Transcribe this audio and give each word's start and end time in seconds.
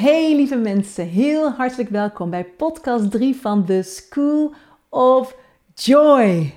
Hey 0.00 0.34
lieve 0.36 0.56
mensen, 0.56 1.06
heel 1.08 1.50
hartelijk 1.50 1.88
welkom 1.88 2.30
bij 2.30 2.44
podcast 2.44 3.10
3 3.10 3.36
van 3.36 3.64
The 3.64 3.82
School 3.82 4.54
of 4.88 5.36
Joy. 5.74 6.54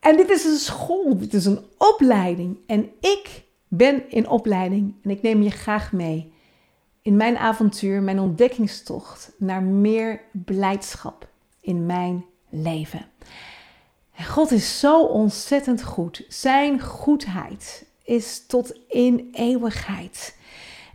En 0.00 0.16
dit 0.16 0.30
is 0.30 0.44
een 0.44 0.56
school, 0.56 1.18
dit 1.18 1.34
is 1.34 1.44
een 1.44 1.60
opleiding 1.78 2.58
en 2.66 2.90
ik 3.00 3.42
ben 3.68 4.10
in 4.10 4.28
opleiding 4.28 4.94
en 5.02 5.10
ik 5.10 5.22
neem 5.22 5.42
je 5.42 5.50
graag 5.50 5.92
mee 5.92 6.32
in 7.02 7.16
mijn 7.16 7.38
avontuur, 7.38 8.02
mijn 8.02 8.20
ontdekkingstocht 8.20 9.32
naar 9.38 9.62
meer 9.62 10.20
blijdschap 10.32 11.28
in 11.60 11.86
mijn 11.86 12.24
leven. 12.48 13.06
God 14.24 14.50
is 14.50 14.80
zo 14.80 15.02
ontzettend 15.02 15.82
goed. 15.82 16.24
Zijn 16.28 16.80
goedheid 16.80 17.86
is 18.04 18.46
tot 18.46 18.78
in 18.88 19.28
eeuwigheid. 19.32 20.36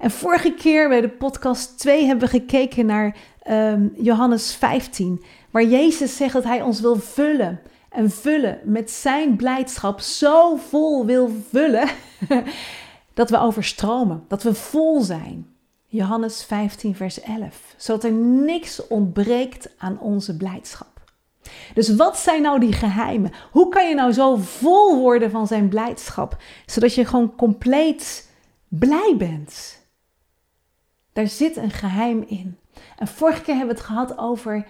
En 0.04 0.12
vorige 0.12 0.54
keer 0.54 0.88
bij 0.88 1.02
de 1.02 1.10
podcast 1.10 1.80
2 1.80 2.06
hebben 2.06 2.30
we 2.30 2.40
gekeken 2.40 2.86
naar 2.86 3.16
um, 3.50 3.94
Johannes 3.98 4.56
15, 4.56 5.24
waar 5.52 5.64
Jezus 5.64 6.16
zegt 6.16 6.34
dat 6.34 6.44
hij 6.44 6.62
ons 6.62 6.80
wil 6.80 6.96
vullen 6.96 7.60
en 7.90 8.12
vullen 8.12 8.60
met 8.64 8.92
zijn 8.92 9.36
blijdschap, 9.36 10.00
zo 10.00 10.56
vol 10.56 11.06
wil 11.06 11.32
vullen 11.50 11.90
dat 13.14 13.30
we 13.30 13.40
overstromen, 13.40 14.24
dat 14.28 14.44
we 14.44 14.54
vol 14.54 15.02
zijn. 15.02 15.48
Johannes 15.88 16.44
15, 16.44 16.96
vers 16.96 17.22
11, 17.22 17.74
zodat 17.78 18.04
er 18.04 18.12
niks 18.12 18.88
ontbreekt 18.88 19.70
aan 19.78 20.00
onze 20.00 20.38
blijdschap. 20.38 21.02
Dus 21.74 21.96
wat 21.96 22.18
zijn 22.18 22.42
nou 22.42 22.60
die 22.60 22.74
geheimen? 22.74 23.32
Hoe 23.52 23.70
kan 23.70 23.90
je 23.90 23.96
nou 23.96 24.12
zo 24.12 24.36
vol 24.36 25.00
worden 25.00 25.32
van 25.32 25.48
zijn 25.48 25.70
blijdschap, 25.70 26.38
zodat 26.66 26.96
je 26.96 27.06
gewoon 27.06 27.36
compleet 27.36 28.30
blij 28.68 29.16
bent? 29.18 29.82
Daar 31.14 31.28
zit 31.28 31.58
een 31.58 31.72
geheim 31.72 32.24
in. 32.28 32.58
En 32.98 33.08
vorige 33.08 33.42
keer 33.42 33.56
hebben 33.56 33.76
we 33.76 33.82
het 33.82 33.90
gehad 33.90 34.18
over, 34.18 34.68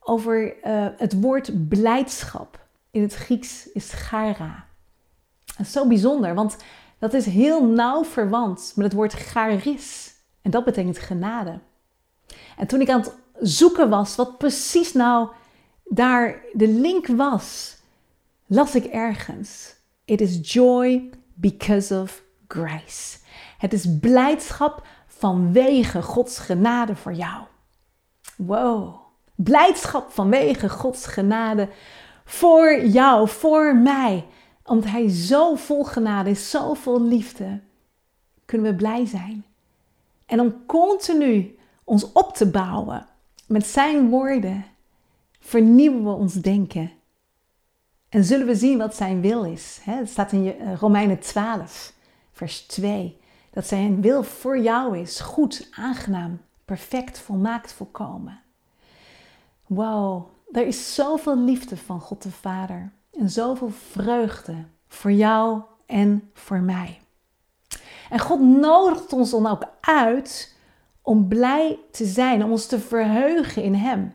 over 0.00 0.56
uh, 0.66 0.86
het 0.96 1.20
woord 1.20 1.68
blijdschap. 1.68 2.66
In 2.90 3.02
het 3.02 3.14
Grieks 3.14 3.72
is 3.72 3.92
chara. 3.92 4.66
Dat 5.56 5.66
zo 5.66 5.86
bijzonder, 5.86 6.34
want 6.34 6.56
dat 6.98 7.14
is 7.14 7.26
heel 7.26 7.64
nauw 7.64 8.04
verwant 8.04 8.72
met 8.76 8.84
het 8.84 8.94
woord 8.94 9.12
charis. 9.12 10.14
En 10.42 10.50
dat 10.50 10.64
betekent 10.64 10.98
genade. 10.98 11.58
En 12.56 12.66
toen 12.66 12.80
ik 12.80 12.90
aan 12.90 13.00
het 13.00 13.14
zoeken 13.40 13.88
was 13.88 14.16
wat 14.16 14.38
precies 14.38 14.92
nou 14.92 15.28
daar 15.84 16.42
de 16.52 16.68
link 16.68 17.06
was, 17.06 17.76
las 18.46 18.74
ik 18.74 18.84
ergens: 18.84 19.74
It 20.04 20.20
is 20.20 20.52
joy 20.52 21.10
because 21.34 22.00
of 22.00 22.22
grace. 22.48 23.18
Het 23.58 23.72
is 23.72 23.98
blijdschap 24.00 24.86
vanwege 25.18 26.02
Gods 26.02 26.38
genade 26.38 26.96
voor 26.96 27.12
jou. 27.12 27.44
Wow. 28.36 28.94
Blijdschap 29.34 30.10
vanwege 30.10 30.68
Gods 30.68 31.06
genade 31.06 31.68
voor 32.24 32.84
jou, 32.84 33.28
voor 33.28 33.76
mij. 33.76 34.26
Omdat 34.64 34.90
Hij 34.90 35.08
zo 35.08 35.54
vol 35.54 35.84
genade 35.84 36.30
is, 36.30 36.50
zo 36.50 36.74
vol 36.74 37.02
liefde, 37.02 37.60
kunnen 38.44 38.70
we 38.70 38.76
blij 38.76 39.06
zijn. 39.06 39.44
En 40.26 40.40
om 40.40 40.66
continu 40.66 41.58
ons 41.84 42.12
op 42.12 42.34
te 42.34 42.50
bouwen 42.50 43.06
met 43.46 43.66
Zijn 43.66 44.08
woorden, 44.08 44.64
vernieuwen 45.40 46.04
we 46.04 46.10
ons 46.10 46.34
denken. 46.34 46.90
En 48.08 48.24
zullen 48.24 48.46
we 48.46 48.54
zien 48.54 48.78
wat 48.78 48.94
Zijn 48.94 49.20
wil 49.20 49.44
is. 49.44 49.78
Het 49.82 50.08
staat 50.08 50.32
in 50.32 50.74
Romeinen 50.74 51.18
12, 51.18 51.92
vers 52.32 52.60
2 52.60 53.18
dat 53.50 53.66
zijn 53.66 54.00
wil 54.00 54.22
voor 54.22 54.58
jou 54.58 54.98
is 54.98 55.20
goed, 55.20 55.68
aangenaam, 55.74 56.40
perfect, 56.64 57.18
volmaakt, 57.18 57.72
volkomen. 57.72 58.40
Wow, 59.66 60.28
er 60.52 60.66
is 60.66 60.94
zoveel 60.94 61.38
liefde 61.38 61.76
van 61.76 62.00
God 62.00 62.22
de 62.22 62.30
Vader 62.30 62.92
en 63.12 63.30
zoveel 63.30 63.70
vreugde 63.70 64.64
voor 64.88 65.12
jou 65.12 65.62
en 65.86 66.30
voor 66.32 66.60
mij. 66.60 67.00
En 68.10 68.18
God 68.18 68.40
nodigt 68.40 69.12
ons 69.12 69.30
dan 69.30 69.46
ook 69.46 69.64
uit 69.80 70.56
om 71.02 71.28
blij 71.28 71.78
te 71.90 72.04
zijn, 72.04 72.44
om 72.44 72.50
ons 72.50 72.66
te 72.66 72.80
verheugen 72.80 73.62
in 73.62 73.74
Hem. 73.74 74.14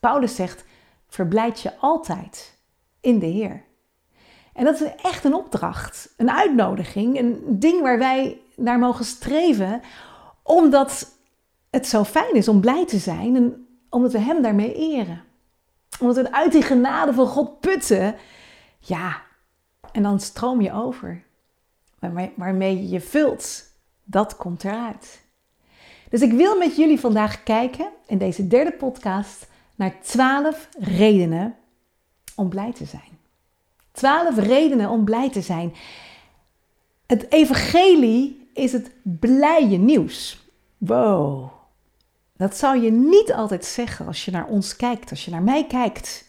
Paulus 0.00 0.34
zegt: 0.34 0.64
verblijd 1.08 1.60
je 1.60 1.76
altijd 1.78 2.58
in 3.00 3.18
de 3.18 3.26
Heer. 3.26 3.64
En 4.52 4.64
dat 4.64 4.80
is 4.80 4.94
echt 5.02 5.24
een 5.24 5.34
opdracht, 5.34 6.14
een 6.16 6.30
uitnodiging, 6.30 7.18
een 7.18 7.42
ding 7.48 7.82
waar 7.82 7.98
wij 7.98 8.40
naar 8.60 8.78
mogen 8.78 9.04
streven, 9.04 9.80
omdat 10.42 11.18
het 11.70 11.86
zo 11.86 12.04
fijn 12.04 12.34
is 12.34 12.48
om 12.48 12.60
blij 12.60 12.86
te 12.86 12.98
zijn 12.98 13.36
en 13.36 13.66
omdat 13.90 14.12
we 14.12 14.18
Hem 14.18 14.42
daarmee 14.42 14.74
eren. 14.74 15.22
Omdat 16.00 16.16
we 16.16 16.32
uit 16.32 16.52
die 16.52 16.62
genade 16.62 17.12
van 17.12 17.26
God 17.26 17.60
putten, 17.60 18.16
ja, 18.78 19.22
en 19.92 20.02
dan 20.02 20.20
stroom 20.20 20.60
je 20.60 20.72
over. 20.72 21.22
Waarmee 22.34 22.76
je 22.76 22.88
je 22.88 23.00
vult, 23.00 23.64
dat 24.04 24.36
komt 24.36 24.64
eruit. 24.64 25.22
Dus 26.10 26.20
ik 26.20 26.32
wil 26.32 26.58
met 26.58 26.76
jullie 26.76 27.00
vandaag 27.00 27.42
kijken 27.42 27.88
in 28.06 28.18
deze 28.18 28.46
derde 28.46 28.72
podcast 28.72 29.48
naar 29.74 30.00
12 30.02 30.68
redenen 30.78 31.56
om 32.34 32.48
blij 32.48 32.72
te 32.72 32.84
zijn. 32.84 33.18
12 33.92 34.36
redenen 34.36 34.90
om 34.90 35.04
blij 35.04 35.30
te 35.30 35.40
zijn. 35.40 35.74
Het 37.06 37.32
evangelie 37.32 38.49
is 38.60 38.72
het 38.72 38.90
blije 39.02 39.78
nieuws. 39.78 40.48
Wow. 40.78 41.50
Dat 42.36 42.56
zou 42.56 42.80
je 42.80 42.90
niet 42.90 43.32
altijd 43.32 43.64
zeggen 43.64 44.06
als 44.06 44.24
je 44.24 44.30
naar 44.30 44.46
ons 44.46 44.76
kijkt, 44.76 45.10
als 45.10 45.24
je 45.24 45.30
naar 45.30 45.42
mij 45.42 45.66
kijkt. 45.66 46.24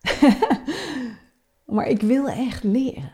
maar 1.66 1.86
ik 1.86 2.00
wil 2.00 2.28
echt 2.28 2.64
leren. 2.64 3.12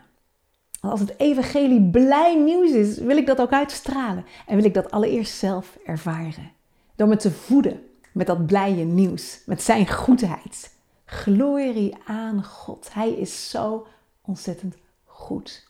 Als 0.79 0.99
het 0.99 1.19
evangelie 1.19 1.89
blij 1.89 2.35
nieuws 2.35 2.71
is, 2.71 2.97
wil 2.97 3.17
ik 3.17 3.25
dat 3.25 3.41
ook 3.41 3.51
uitstralen. 3.51 4.25
En 4.45 4.55
wil 4.55 4.65
ik 4.65 4.73
dat 4.73 4.91
allereerst 4.91 5.37
zelf 5.37 5.77
ervaren. 5.85 6.51
Door 6.95 7.07
me 7.07 7.15
te 7.15 7.31
voeden 7.31 7.81
met 8.13 8.27
dat 8.27 8.45
blije 8.45 8.83
nieuws, 8.83 9.41
met 9.45 9.63
zijn 9.63 9.87
goedheid. 9.87 10.75
Glorie 11.05 11.95
aan 12.05 12.43
God. 12.43 12.93
Hij 12.93 13.11
is 13.11 13.49
zo 13.49 13.87
ontzettend 14.21 14.75
goed. 15.03 15.66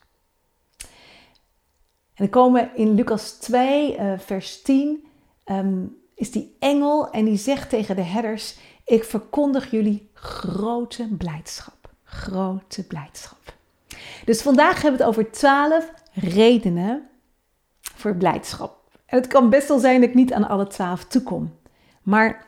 En 2.18 2.26
dan 2.26 2.30
komen 2.30 2.70
in 2.76 2.94
Lucas 2.94 3.32
2, 3.32 3.94
uh, 3.94 4.14
eh, 4.14 4.20
vers 4.20 4.62
10, 4.62 4.88
um, 4.88 5.04
ehm, 5.44 5.86
is 6.16 6.32
die 6.32 6.56
engel 6.60 7.10
en 7.10 7.26
die 7.26 7.38
zegt 7.38 7.70
tegen 7.70 7.96
de 7.96 8.02
herders, 8.02 8.58
ik 8.86 9.04
verkondig 9.04 9.72
jullie 9.72 10.10
grote 10.14 11.08
blijdschap. 11.18 11.90
Grote 12.04 12.88
blijdschap. 12.88 13.56
Dus 14.26 14.42
vandaag 14.42 14.82
hebben 14.82 15.00
we 15.00 15.06
het 15.06 15.16
over 15.16 15.32
12 15.32 15.92
redenen 16.14 17.08
voor 17.82 18.16
blijdschap. 18.16 18.78
En 19.06 19.18
het 19.18 19.28
kan 19.28 19.50
best 19.50 19.68
wel 19.68 19.80
zijn 19.80 20.00
dat 20.00 20.10
ik 20.10 20.16
niet 20.16 20.34
aan 20.34 20.48
alle 20.48 20.68
12 20.68 21.06
toekom. 21.06 21.56
Maar 22.04 22.46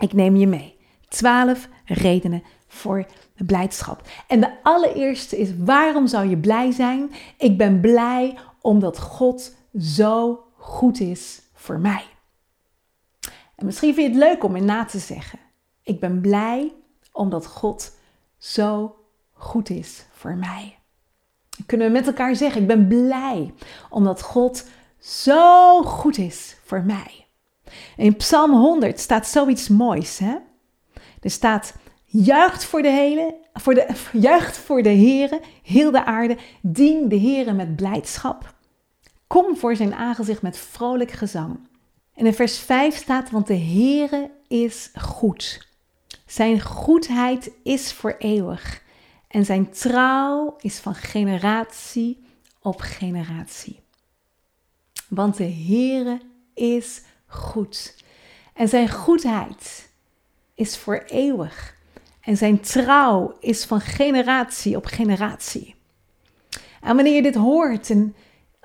ik 0.00 0.12
neem 0.12 0.36
je 0.36 0.46
mee. 0.46 0.76
12 1.08 1.68
redenen 1.84 2.42
voor 2.66 3.06
blijdschap. 3.46 4.02
En 4.26 4.40
de 4.40 4.62
allereerste 4.62 5.38
is: 5.38 5.48
waarom 5.56 6.06
zou 6.06 6.28
je 6.28 6.36
blij 6.36 6.70
zijn? 6.70 7.10
Ik 7.38 7.58
ben 7.58 7.80
blij 7.80 8.36
omdat 8.68 8.98
God 8.98 9.54
zo 9.78 10.44
goed 10.56 11.00
is 11.00 11.42
voor 11.52 11.78
mij. 11.78 12.04
En 13.54 13.64
misschien 13.64 13.94
vind 13.94 14.12
je 14.12 14.18
het 14.18 14.28
leuk 14.28 14.44
om 14.44 14.56
in 14.56 14.64
na 14.64 14.84
te 14.84 14.98
zeggen. 14.98 15.38
Ik 15.82 16.00
ben 16.00 16.20
blij 16.20 16.74
omdat 17.12 17.46
God 17.46 17.96
zo 18.38 18.96
goed 19.32 19.70
is 19.70 20.06
voor 20.12 20.36
mij. 20.36 20.78
Kunnen 21.66 21.86
we 21.86 21.92
met 21.92 22.06
elkaar 22.06 22.36
zeggen, 22.36 22.60
ik 22.60 22.66
ben 22.66 22.88
blij 22.88 23.54
omdat 23.90 24.22
God 24.22 24.68
zo 24.98 25.82
goed 25.82 26.18
is 26.18 26.56
voor 26.64 26.82
mij. 26.82 27.26
In 27.96 28.16
Psalm 28.16 28.52
100 28.52 29.00
staat 29.00 29.26
zoiets 29.26 29.68
moois. 29.68 30.18
Hè? 30.18 30.36
Er 31.20 31.30
staat, 31.30 31.74
juicht 32.04 32.64
voor 32.64 32.82
de 32.82 32.90
hele, 32.90 33.36
voor 33.52 33.74
de, 33.74 33.94
juicht 34.12 34.58
voor 34.58 34.82
de 34.82 34.96
Here, 34.96 35.40
heel 35.62 35.90
de 35.90 36.04
aarde, 36.04 36.38
dien 36.62 37.08
de 37.08 37.20
Here 37.20 37.52
met 37.52 37.76
blijdschap. 37.76 38.56
Kom 39.28 39.56
voor 39.56 39.76
zijn 39.76 39.94
aangezicht 39.94 40.42
met 40.42 40.58
vrolijk 40.58 41.10
gezang. 41.10 41.58
En 42.14 42.26
in 42.26 42.34
vers 42.34 42.58
5 42.58 42.96
staat, 42.96 43.30
want 43.30 43.46
de 43.46 43.58
Heere 43.58 44.30
is 44.46 44.90
goed. 44.94 45.66
Zijn 46.26 46.60
goedheid 46.60 47.50
is 47.62 47.92
voor 47.92 48.16
eeuwig. 48.18 48.82
En 49.28 49.44
zijn 49.44 49.70
trouw 49.70 50.56
is 50.60 50.78
van 50.78 50.94
generatie 50.94 52.24
op 52.62 52.80
generatie. 52.80 53.80
Want 55.08 55.36
de 55.36 55.52
Heere 55.52 56.20
is 56.54 57.02
goed. 57.26 57.96
En 58.54 58.68
zijn 58.68 58.90
goedheid 58.90 59.88
is 60.54 60.76
voor 60.76 61.02
eeuwig. 61.06 61.76
En 62.20 62.36
zijn 62.36 62.60
trouw 62.60 63.36
is 63.40 63.64
van 63.64 63.80
generatie 63.80 64.76
op 64.76 64.84
generatie. 64.84 65.74
En 66.80 66.94
wanneer 66.94 67.14
je 67.14 67.22
dit 67.22 67.34
hoort 67.34 67.90
en 67.90 68.14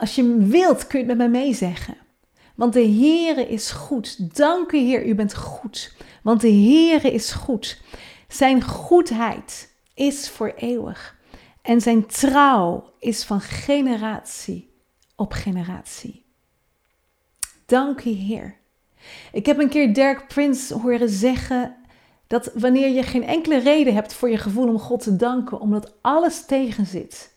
als 0.03 0.15
je 0.15 0.37
wilt, 0.37 0.87
kun 0.87 0.99
je 0.99 1.05
het 1.05 1.17
met 1.17 1.31
me 1.31 1.37
meezeggen. 1.39 1.97
Want 2.55 2.73
de 2.73 2.87
Heere 2.87 3.47
is 3.47 3.71
goed. 3.71 4.35
Dank 4.35 4.71
u 4.71 4.77
Heer, 4.77 5.05
u 5.05 5.15
bent 5.15 5.35
goed. 5.35 5.95
Want 6.23 6.41
de 6.41 6.51
Heere 6.51 7.11
is 7.11 7.31
goed. 7.31 7.81
Zijn 8.27 8.63
goedheid 8.63 9.73
is 9.93 10.29
voor 10.29 10.53
eeuwig. 10.55 11.17
En 11.61 11.81
zijn 11.81 12.05
trouw 12.05 12.93
is 12.99 13.23
van 13.23 13.41
generatie 13.41 14.73
op 15.15 15.31
generatie. 15.31 16.25
Dank 17.65 18.03
u 18.03 18.09
Heer. 18.09 18.57
Ik 19.31 19.45
heb 19.45 19.59
een 19.59 19.69
keer 19.69 19.93
Dirk 19.93 20.27
Prince 20.27 20.73
horen 20.73 21.09
zeggen 21.09 21.75
dat 22.27 22.51
wanneer 22.53 22.89
je 22.89 23.03
geen 23.03 23.23
enkele 23.23 23.59
reden 23.59 23.93
hebt 23.93 24.13
voor 24.13 24.29
je 24.29 24.37
gevoel 24.37 24.67
om 24.67 24.79
God 24.79 25.03
te 25.03 25.15
danken, 25.15 25.59
omdat 25.59 25.93
alles 26.01 26.45
tegenzit, 26.45 27.32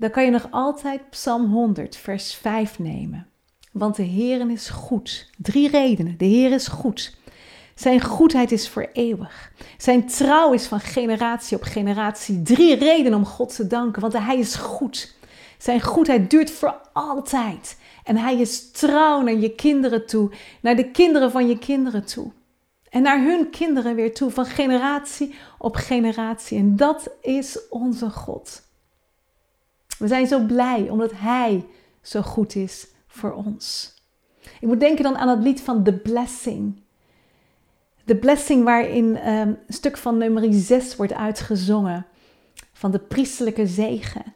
dan 0.00 0.10
kan 0.10 0.24
je 0.24 0.30
nog 0.30 0.46
altijd 0.50 1.10
Psalm 1.10 1.52
100, 1.52 1.96
vers 1.96 2.34
5 2.34 2.78
nemen. 2.78 3.26
Want 3.72 3.96
de 3.96 4.02
Heer 4.02 4.50
is 4.50 4.68
goed. 4.68 5.30
Drie 5.36 5.68
redenen. 5.68 6.18
De 6.18 6.24
Heer 6.24 6.52
is 6.52 6.66
goed. 6.66 7.16
Zijn 7.74 8.00
goedheid 8.00 8.52
is 8.52 8.68
voor 8.68 8.88
eeuwig. 8.92 9.52
Zijn 9.78 10.06
trouw 10.06 10.52
is 10.52 10.66
van 10.66 10.80
generatie 10.80 11.56
op 11.56 11.62
generatie. 11.62 12.42
Drie 12.42 12.74
redenen 12.74 13.18
om 13.18 13.24
God 13.24 13.54
te 13.54 13.66
danken, 13.66 14.00
want 14.00 14.12
Hij 14.12 14.38
is 14.38 14.54
goed. 14.54 15.14
Zijn 15.58 15.80
goedheid 15.80 16.30
duurt 16.30 16.50
voor 16.50 16.80
altijd. 16.92 17.78
En 18.04 18.16
Hij 18.16 18.36
is 18.36 18.70
trouw 18.70 19.20
naar 19.20 19.36
je 19.36 19.54
kinderen 19.54 20.06
toe, 20.06 20.30
naar 20.60 20.76
de 20.76 20.90
kinderen 20.90 21.30
van 21.30 21.48
je 21.48 21.58
kinderen 21.58 22.04
toe. 22.04 22.32
En 22.88 23.02
naar 23.02 23.22
hun 23.22 23.50
kinderen 23.50 23.94
weer 23.94 24.14
toe, 24.14 24.30
van 24.30 24.46
generatie 24.46 25.34
op 25.58 25.74
generatie. 25.74 26.58
En 26.58 26.76
dat 26.76 27.10
is 27.20 27.58
onze 27.68 28.10
God. 28.10 28.68
We 30.00 30.08
zijn 30.08 30.26
zo 30.26 30.40
blij 30.40 30.88
omdat 30.88 31.12
Hij 31.14 31.66
zo 32.02 32.22
goed 32.22 32.54
is 32.54 32.86
voor 33.06 33.32
ons. 33.32 33.94
Ik 34.60 34.68
moet 34.68 34.80
denken 34.80 35.04
dan 35.04 35.16
aan 35.16 35.28
het 35.28 35.42
lied 35.42 35.60
van 35.60 35.82
The 35.82 35.92
Blessing. 35.92 36.82
The 38.04 38.16
Blessing 38.16 38.64
waarin 38.64 39.28
um, 39.28 39.48
een 39.48 39.58
stuk 39.68 39.96
van 39.96 40.18
nummer 40.18 40.52
6 40.52 40.96
wordt 40.96 41.12
uitgezongen. 41.12 42.06
Van 42.72 42.90
de 42.90 42.98
priestelijke 42.98 43.66
zegen. 43.66 44.34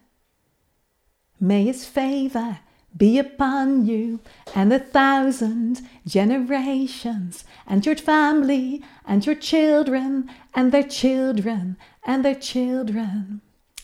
May 1.36 1.62
his 1.62 1.84
favor 1.84 2.60
be 2.90 3.18
upon 3.18 3.84
you 3.84 4.18
and 4.54 4.72
a 4.72 4.78
thousand 4.78 5.82
generations, 6.04 7.44
and 7.66 7.84
your 7.84 7.96
family, 7.96 8.82
and 9.04 9.24
your 9.24 9.40
children, 9.40 10.28
and 10.52 10.70
their 10.70 10.88
children, 10.88 11.76
and 12.02 12.22
their 12.22 12.38
children, 12.40 13.40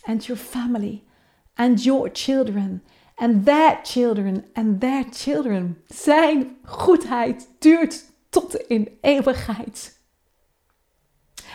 and 0.06 0.26
your 0.26 0.38
family, 0.38 1.02
and 1.54 1.82
your 1.82 2.10
children, 2.12 2.82
and 3.14 3.44
their 3.44 3.78
children, 3.82 4.44
and 4.52 4.80
their 4.80 5.04
children. 5.10 5.82
Zijn 5.86 6.56
goedheid 6.64 7.48
duurt 7.58 8.04
tot 8.28 8.54
in 8.54 8.98
eeuwigheid. 9.00 9.98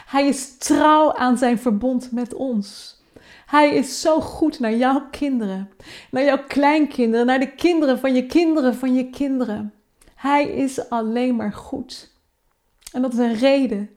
Hij 0.06 0.27
is 0.27 0.57
trouw 0.57 1.13
aan 1.13 1.38
zijn 1.38 1.59
verbond 1.59 2.12
met 2.12 2.33
ons. 2.33 3.00
Hij 3.45 3.75
is 3.75 4.01
zo 4.01 4.21
goed 4.21 4.59
naar 4.59 4.75
jouw 4.75 5.07
kinderen, 5.12 5.69
naar 6.12 6.24
jouw 6.24 6.44
kleinkinderen, 6.47 7.25
naar 7.25 7.39
de 7.39 7.56
kinderen 7.56 8.00
van 8.00 8.13
je 8.13 8.25
kinderen 8.25 8.75
van 8.75 8.95
je 8.95 9.09
kinderen. 9.09 9.74
Hij 10.15 10.47
is 10.47 10.89
alleen 10.89 11.36
maar 11.36 11.53
goed. 11.53 12.13
En 12.92 13.01
dat 13.01 13.13
is 13.13 13.19
een 13.19 13.36
reden 13.36 13.89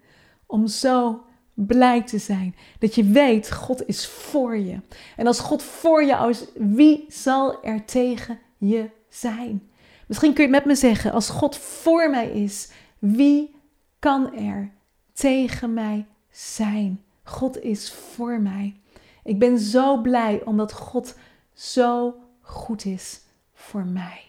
om 0.46 0.66
zo 0.66 1.24
blij 1.66 2.02
te 2.02 2.18
zijn. 2.18 2.54
Dat 2.78 2.94
je 2.94 3.04
weet, 3.04 3.52
God 3.52 3.86
is 3.86 4.06
voor 4.06 4.56
je. 4.56 4.80
En 5.16 5.26
als 5.26 5.40
God 5.40 5.62
voor 5.62 6.04
jou 6.04 6.30
is, 6.30 6.44
wie 6.54 7.04
zal 7.08 7.62
er 7.62 7.84
tegen 7.84 8.38
je 8.58 8.90
zijn? 9.08 9.70
Misschien 10.06 10.32
kun 10.32 10.46
je 10.46 10.50
het 10.54 10.58
met 10.58 10.66
me 10.66 10.74
zeggen, 10.74 11.12
als 11.12 11.30
God 11.30 11.56
voor 11.56 12.10
mij 12.10 12.30
is, 12.30 12.70
wie 12.98 13.54
kan 13.98 14.34
er 14.34 14.70
tegen 15.12 15.74
mij 15.74 16.06
zijn? 16.30 17.02
God 17.22 17.62
is 17.62 17.92
voor 17.92 18.40
mij. 18.40 18.76
Ik 19.24 19.38
ben 19.38 19.58
zo 19.58 20.00
blij 20.00 20.42
omdat 20.44 20.72
God 20.72 21.16
zo 21.54 22.14
goed 22.40 22.84
is 22.84 23.20
voor 23.54 23.84
mij. 23.84 24.24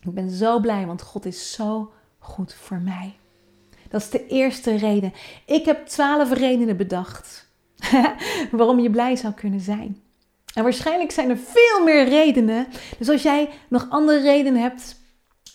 Ik 0.00 0.14
ben 0.14 0.30
zo 0.30 0.60
blij, 0.60 0.86
want 0.86 1.02
God 1.02 1.24
is 1.24 1.52
zo 1.52 1.92
goed 2.18 2.54
voor 2.54 2.80
mij. 2.80 3.16
Dat 3.88 4.00
is 4.00 4.10
de 4.10 4.26
eerste 4.26 4.76
reden. 4.76 5.12
Ik 5.44 5.64
heb 5.64 5.86
twaalf 5.86 6.32
redenen 6.32 6.76
bedacht 6.76 7.48
waarom 8.50 8.78
je 8.78 8.90
blij 8.90 9.16
zou 9.16 9.32
kunnen 9.32 9.60
zijn. 9.60 10.00
En 10.54 10.62
waarschijnlijk 10.62 11.10
zijn 11.10 11.30
er 11.30 11.38
veel 11.38 11.84
meer 11.84 12.08
redenen. 12.08 12.66
Dus 12.98 13.08
als 13.08 13.22
jij 13.22 13.48
nog 13.68 13.86
andere 13.90 14.20
redenen 14.20 14.62
hebt, 14.62 15.00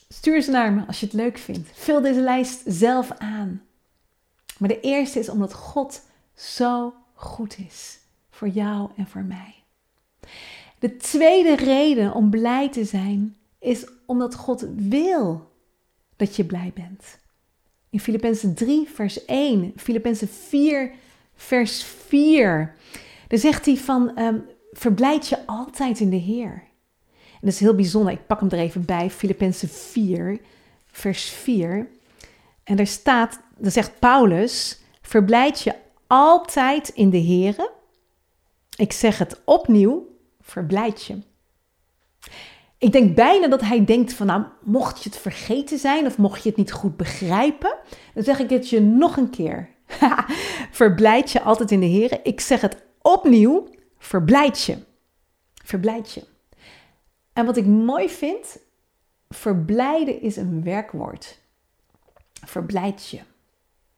stuur 0.10 0.42
ze 0.42 0.52
naar 0.52 0.74
me 0.74 0.86
als 0.88 1.00
je 1.00 1.06
het 1.06 1.16
leuk 1.16 1.38
vindt. 1.38 1.70
Vul 1.74 2.02
deze 2.02 2.22
lijst 2.22 2.62
zelf 2.66 3.12
aan. 3.18 3.62
Maar 4.58 4.70
de 4.70 4.80
eerste 4.80 5.20
is 5.20 5.30
omdat 5.30 5.54
God 5.54 6.02
zo 6.36 6.94
goed 7.14 7.58
is 7.58 8.00
voor 8.30 8.48
jou 8.48 8.90
en 8.96 9.08
voor 9.08 9.24
mij. 9.24 9.56
De 10.80 10.98
tweede 10.98 11.56
reden 11.56 12.14
om 12.14 12.30
blij 12.30 12.70
te 12.70 12.86
zijn 12.86 13.38
is 13.60 13.88
omdat 14.06 14.36
God 14.36 14.66
wil 14.76 15.52
dat 16.16 16.36
je 16.36 16.46
blij 16.46 16.72
bent. 16.74 17.20
In 17.92 18.00
Filippenzen 18.00 18.54
3, 18.54 18.90
vers 18.94 19.26
1, 19.26 19.74
Filippenzen 19.76 20.28
4, 20.28 20.92
vers 21.36 21.84
4, 21.84 22.76
daar 23.28 23.40
zegt 23.40 23.66
hij 23.66 23.78
van 23.78 24.20
um, 24.20 24.46
verblijd 24.72 25.28
je 25.28 25.46
altijd 25.46 26.00
in 26.00 26.10
de 26.10 26.16
Heer. 26.16 26.64
En 27.12 27.40
dat 27.48 27.50
is 27.54 27.60
heel 27.60 27.76
bijzonder. 27.76 28.14
Ik 28.14 28.28
pak 28.28 28.40
hem 28.40 28.50
er 28.50 28.58
even 28.58 28.86
bij, 28.86 29.10
Filippenzen 29.10 29.70
4, 29.70 30.40
vers 30.92 31.30
4. 31.30 31.90
En 32.64 32.76
daar 32.76 32.88
staat, 32.88 33.40
dan 33.58 33.72
zegt 33.72 34.00
Paulus, 34.00 34.80
verblijd 35.02 35.62
je 35.62 35.76
altijd 36.08 36.90
in 36.90 37.10
de 37.10 37.18
Heer. 37.18 37.72
Ik 38.78 38.92
zeg 38.92 39.18
het 39.18 39.42
opnieuw, 39.46 40.08
verblijd 40.42 41.06
je. 41.06 41.18
Ik 42.82 42.92
denk 42.92 43.16
bijna 43.16 43.48
dat 43.48 43.62
hij 43.62 43.86
denkt 43.86 44.14
van, 44.14 44.28
nou, 44.28 44.44
mocht 44.64 45.04
je 45.04 45.10
het 45.10 45.18
vergeten 45.18 45.78
zijn 45.78 46.06
of 46.06 46.18
mocht 46.18 46.44
je 46.44 46.50
het 46.50 46.58
niet 46.58 46.72
goed 46.72 46.98
begrijpen, 46.98 47.78
dan 48.14 48.24
zeg 48.24 48.40
ik 48.40 48.50
het 48.50 48.70
je 48.70 48.82
nog 48.82 49.18
een 49.18 49.30
keer. 49.30 49.70
verblijd 50.72 51.32
je 51.32 51.42
altijd 51.42 51.72
in 51.72 51.80
de 51.80 51.86
Heer. 51.86 52.20
Ik 52.24 52.40
zeg 52.40 52.62
het 52.62 52.84
opnieuw, 53.02 53.68
verblijd 53.98 54.64
je. 54.64 54.78
Verblijd 55.64 56.14
je. 56.14 56.24
En 57.34 57.46
wat 57.46 57.58
ik 57.58 57.66
mooi 57.66 58.10
vind, 58.10 58.58
verblijden 59.30 60.22
is 60.22 60.36
een 60.36 60.64
werkwoord. 60.64 61.40
Verblijd 62.46 63.10
je. 63.10 63.20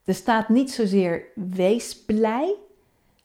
Er 0.03 0.15
staat 0.15 0.49
niet 0.49 0.71
zozeer 0.71 1.25
wees 1.35 2.03
blij, 2.05 2.55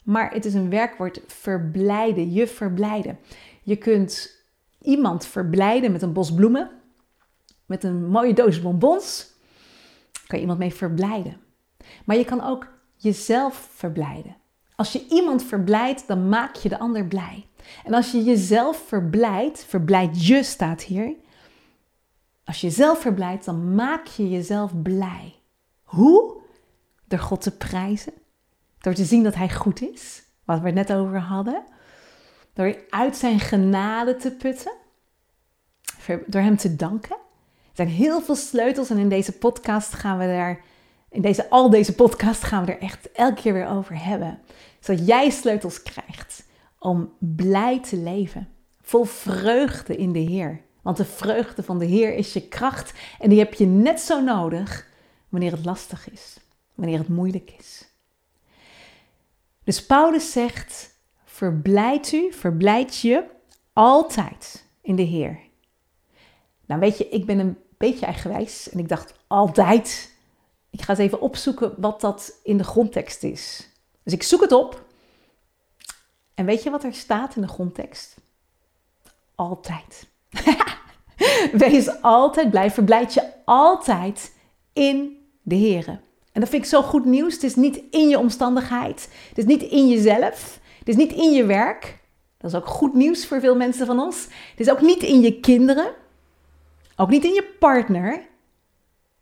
maar 0.04 0.32
het 0.32 0.44
is 0.44 0.54
een 0.54 0.70
werkwoord 0.70 1.20
verblijden, 1.26 2.32
je 2.32 2.46
verblijden. 2.46 3.18
Je 3.62 3.76
kunt 3.76 4.37
iemand 4.80 5.26
verblijden 5.26 5.92
met 5.92 6.02
een 6.02 6.12
bos 6.12 6.34
bloemen, 6.34 6.70
met 7.66 7.84
een 7.84 8.06
mooie 8.06 8.34
doos 8.34 8.60
bonbons. 8.60 9.36
Kan 10.26 10.36
je 10.38 10.40
iemand 10.40 10.58
mee 10.58 10.74
verblijden. 10.74 11.40
Maar 12.04 12.16
je 12.16 12.24
kan 12.24 12.42
ook 12.42 12.68
jezelf 12.96 13.68
verblijden. 13.72 14.36
Als 14.76 14.92
je 14.92 15.06
iemand 15.08 15.44
verblijdt, 15.44 16.06
dan 16.06 16.28
maak 16.28 16.54
je 16.54 16.68
de 16.68 16.78
ander 16.78 17.06
blij. 17.06 17.46
En 17.84 17.94
als 17.94 18.12
je 18.12 18.24
jezelf 18.24 18.86
verblijdt, 18.86 19.64
verblijd 19.64 20.26
je 20.26 20.42
staat 20.42 20.82
hier. 20.82 21.14
Als 22.44 22.60
je 22.60 22.66
jezelf 22.66 23.00
verblijdt, 23.00 23.44
dan 23.44 23.74
maak 23.74 24.06
je 24.06 24.28
jezelf 24.28 24.82
blij. 24.82 25.34
Hoe? 25.82 26.40
Door 27.06 27.18
God 27.18 27.40
te 27.40 27.56
prijzen, 27.56 28.12
door 28.78 28.94
te 28.94 29.04
zien 29.04 29.22
dat 29.22 29.34
Hij 29.34 29.50
goed 29.50 29.82
is, 29.82 30.22
wat 30.44 30.60
we 30.60 30.66
het 30.66 30.74
net 30.74 30.92
over 30.92 31.20
hadden. 31.20 31.64
Door 32.58 32.76
uit 32.90 33.16
Zijn 33.16 33.40
genade 33.40 34.16
te 34.16 34.30
putten. 34.30 34.72
Door 36.26 36.40
Hem 36.40 36.56
te 36.56 36.76
danken. 36.76 37.16
Er 37.16 37.72
zijn 37.72 37.88
heel 37.88 38.20
veel 38.20 38.34
sleutels 38.34 38.90
en 38.90 38.98
in 38.98 39.08
deze 39.08 39.32
podcast 39.32 39.94
gaan 39.94 40.18
we 40.18 40.26
daar, 40.26 40.60
in 41.10 41.22
deze, 41.22 41.50
al 41.50 41.70
deze 41.70 41.94
podcast 41.94 42.42
gaan 42.42 42.64
we 42.64 42.72
er 42.72 42.80
echt 42.80 43.12
elke 43.12 43.40
keer 43.40 43.52
weer 43.52 43.68
over 43.68 44.04
hebben. 44.04 44.38
Zodat 44.80 45.06
jij 45.06 45.30
sleutels 45.30 45.82
krijgt 45.82 46.46
om 46.78 47.12
blij 47.18 47.80
te 47.80 47.96
leven. 47.96 48.48
Vol 48.82 49.04
vreugde 49.04 49.96
in 49.96 50.12
de 50.12 50.18
Heer. 50.18 50.60
Want 50.82 50.96
de 50.96 51.04
vreugde 51.04 51.62
van 51.62 51.78
de 51.78 51.86
Heer 51.86 52.14
is 52.14 52.32
je 52.32 52.48
kracht 52.48 52.92
en 53.18 53.28
die 53.28 53.38
heb 53.38 53.54
je 53.54 53.66
net 53.66 54.00
zo 54.00 54.20
nodig 54.20 54.88
wanneer 55.28 55.52
het 55.52 55.64
lastig 55.64 56.10
is 56.10 56.36
wanneer 56.74 56.98
het 56.98 57.08
moeilijk 57.08 57.54
is. 57.58 57.88
Dus 59.64 59.86
Paulus 59.86 60.32
zegt: 60.32 60.97
Verblijd 61.38 62.12
u, 62.12 62.32
verblijd 62.32 62.98
je 62.98 63.24
altijd 63.72 64.64
in 64.80 64.96
de 64.96 65.02
Heer. 65.02 65.38
Nou, 66.66 66.80
weet 66.80 66.98
je, 66.98 67.08
ik 67.08 67.26
ben 67.26 67.38
een 67.38 67.58
beetje 67.76 68.06
eigenwijs 68.06 68.70
en 68.70 68.78
ik 68.78 68.88
dacht 68.88 69.14
altijd. 69.26 70.14
Ik 70.70 70.82
ga 70.82 70.90
eens 70.90 70.98
even 70.98 71.20
opzoeken 71.20 71.74
wat 71.76 72.00
dat 72.00 72.38
in 72.42 72.56
de 72.56 72.64
grondtekst 72.64 73.22
is. 73.22 73.68
Dus 74.02 74.12
ik 74.12 74.22
zoek 74.22 74.40
het 74.40 74.52
op. 74.52 74.84
En 76.34 76.44
weet 76.44 76.62
je 76.62 76.70
wat 76.70 76.84
er 76.84 76.94
staat 76.94 77.36
in 77.36 77.42
de 77.42 77.48
grondtekst? 77.48 78.16
Altijd. 79.34 80.06
Wees 81.52 82.02
altijd 82.02 82.50
blij, 82.50 82.70
verblijd 82.70 83.14
je 83.14 83.32
altijd 83.44 84.32
in 84.72 85.26
de 85.42 85.54
Heer. 85.54 85.86
En 86.32 86.40
dat 86.40 86.48
vind 86.48 86.62
ik 86.62 86.68
zo 86.68 86.82
goed 86.82 87.04
nieuws. 87.04 87.34
Het 87.34 87.42
is 87.42 87.54
niet 87.54 87.82
in 87.90 88.08
je 88.08 88.18
omstandigheid. 88.18 89.08
Het 89.28 89.38
is 89.38 89.44
niet 89.44 89.62
in 89.62 89.88
jezelf. 89.88 90.60
Het 90.88 90.98
is 90.98 91.04
niet 91.06 91.16
in 91.16 91.32
je 91.32 91.44
werk. 91.44 91.98
Dat 92.38 92.50
is 92.50 92.56
ook 92.56 92.66
goed 92.66 92.94
nieuws 92.94 93.26
voor 93.26 93.40
veel 93.40 93.56
mensen 93.56 93.86
van 93.86 93.98
ons. 93.98 94.22
Het 94.50 94.60
is 94.60 94.70
ook 94.70 94.80
niet 94.80 95.02
in 95.02 95.20
je 95.20 95.40
kinderen. 95.40 95.92
Ook 96.96 97.08
niet 97.08 97.24
in 97.24 97.32
je 97.32 97.56
partner. 97.58 98.26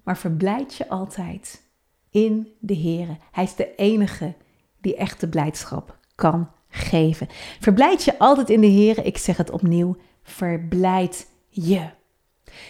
Maar 0.03 0.19
verblijd 0.19 0.75
je 0.75 0.89
altijd 0.89 1.63
in 2.11 2.53
de 2.59 2.75
Heer. 2.75 3.17
Hij 3.31 3.45
is 3.45 3.55
de 3.55 3.75
enige 3.75 4.35
die 4.81 4.97
echte 4.97 5.29
blijdschap 5.29 5.97
kan 6.15 6.51
geven. 6.69 7.29
Verblijd 7.61 8.05
je 8.05 8.19
altijd 8.19 8.51
in 8.51 8.61
de 8.61 8.67
Heer. 8.67 9.05
Ik 9.05 9.19
zeg 9.19 9.37
het 9.37 9.51
opnieuw. 9.51 9.97
Verblijd 10.23 11.31
je. 11.49 11.89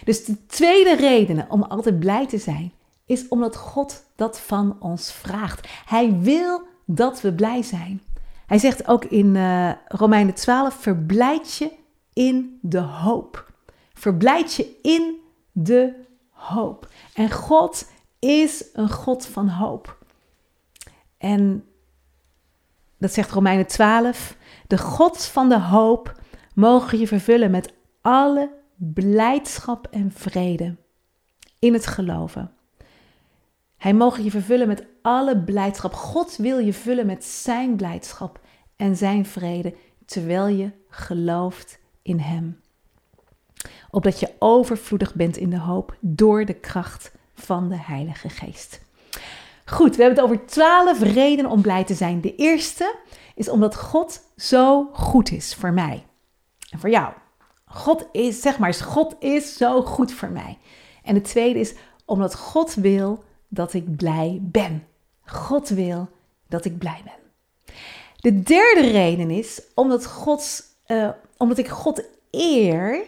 Dus 0.04 0.24
de 0.24 0.46
tweede 0.46 0.94
reden 0.94 1.50
om 1.50 1.62
altijd 1.62 1.98
blij 1.98 2.26
te 2.26 2.38
zijn 2.38 2.72
is 3.06 3.28
omdat 3.28 3.56
God 3.56 4.04
dat 4.14 4.40
van 4.40 4.76
ons 4.80 5.12
vraagt. 5.12 5.68
Hij 5.86 6.18
wil 6.18 6.62
dat 6.84 7.20
we 7.20 7.34
blij 7.34 7.62
zijn. 7.62 8.00
Hij 8.46 8.58
zegt 8.58 8.88
ook 8.88 9.04
in 9.04 9.34
uh, 9.34 9.72
Romeinen 9.88 10.34
12: 10.34 10.74
verblijd 10.74 11.54
je 11.54 11.72
in 12.12 12.58
de 12.62 12.80
hoop. 12.80 13.52
Verblijd 13.92 14.54
je 14.54 14.78
in 14.82 15.16
de 15.52 15.94
hoop. 16.30 16.88
En 17.14 17.30
God 17.30 17.90
is 18.18 18.64
een 18.72 18.90
God 18.90 19.26
van 19.26 19.48
hoop. 19.48 19.98
En 21.18 21.64
dat 22.98 23.12
zegt 23.12 23.30
Romeinen 23.30 23.66
12. 23.66 24.36
De 24.66 24.78
God 24.78 25.24
van 25.24 25.48
de 25.48 25.60
hoop 25.60 26.20
mogen 26.54 26.98
je 26.98 27.06
vervullen 27.06 27.50
met 27.50 27.72
alle 28.00 28.50
blijdschap 28.76 29.86
en 29.90 30.12
vrede 30.12 30.76
in 31.58 31.72
het 31.72 31.86
geloven. 31.86 32.55
Hij 33.76 33.94
mogen 33.94 34.24
je 34.24 34.30
vervullen 34.30 34.66
met 34.66 34.84
alle 35.02 35.38
blijdschap. 35.38 35.92
God 35.92 36.36
wil 36.36 36.58
je 36.58 36.72
vullen 36.72 37.06
met 37.06 37.24
zijn 37.24 37.76
blijdschap 37.76 38.40
en 38.76 38.96
zijn 38.96 39.26
vrede, 39.26 39.74
terwijl 40.04 40.46
je 40.46 40.70
gelooft 40.88 41.78
in 42.02 42.18
Hem. 42.18 42.60
Opdat 43.90 44.20
je 44.20 44.32
overvloedig 44.38 45.14
bent 45.14 45.36
in 45.36 45.50
de 45.50 45.58
hoop 45.58 45.96
door 46.00 46.44
de 46.44 46.54
kracht 46.54 47.12
van 47.34 47.68
de 47.68 47.78
Heilige 47.78 48.28
Geest. 48.28 48.80
Goed, 49.64 49.96
we 49.96 50.02
hebben 50.02 50.24
het 50.24 50.32
over 50.32 50.46
twaalf 50.46 51.02
redenen 51.02 51.50
om 51.50 51.62
blij 51.62 51.84
te 51.84 51.94
zijn. 51.94 52.20
De 52.20 52.34
eerste 52.34 52.94
is 53.34 53.48
omdat 53.48 53.76
God 53.76 54.20
zo 54.36 54.88
goed 54.92 55.30
is 55.30 55.54
voor 55.54 55.72
mij 55.72 56.06
en 56.70 56.78
voor 56.78 56.90
jou. 56.90 57.12
God 57.64 58.08
is, 58.12 58.40
zeg 58.40 58.58
maar 58.58 58.74
God 58.74 59.16
is 59.18 59.56
zo 59.56 59.82
goed 59.82 60.12
voor 60.12 60.30
mij. 60.30 60.58
En 61.02 61.14
de 61.14 61.20
tweede 61.20 61.58
is 61.58 61.74
omdat 62.04 62.36
God 62.36 62.74
wil 62.74 63.24
dat 63.48 63.74
ik 63.74 63.96
blij 63.96 64.38
ben. 64.42 64.86
God 65.24 65.68
wil 65.68 66.08
dat 66.48 66.64
ik 66.64 66.78
blij 66.78 67.00
ben. 67.04 67.74
De 68.16 68.42
derde 68.42 68.90
reden 68.90 69.30
is 69.30 69.62
omdat, 69.74 70.06
Gods, 70.06 70.62
uh, 70.86 71.08
omdat 71.36 71.58
ik 71.58 71.68
God 71.68 72.04
eer 72.30 73.04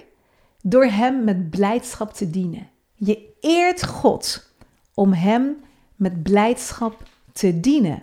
door 0.62 0.84
Hem 0.84 1.24
met 1.24 1.50
blijdschap 1.50 2.12
te 2.12 2.30
dienen. 2.30 2.68
Je 2.94 3.34
eert 3.40 3.86
God 3.86 4.52
om 4.94 5.12
Hem 5.12 5.56
met 5.96 6.22
blijdschap 6.22 7.02
te 7.32 7.60
dienen. 7.60 8.02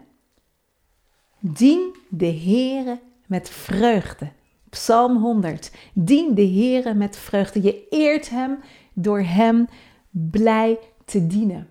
Dien 1.39 1.95
de 2.09 2.33
Heere 2.33 2.99
met 3.27 3.49
vreugde. 3.49 4.31
Psalm 4.69 5.17
100. 5.17 5.71
Dien 5.93 6.35
de 6.35 6.47
Heere 6.47 6.93
met 6.93 7.17
vreugde. 7.17 7.61
Je 7.61 7.87
eert 7.89 8.29
Hem 8.29 8.59
door 8.93 9.21
Hem 9.21 9.67
blij 10.09 10.79
te 11.05 11.27
dienen. 11.27 11.69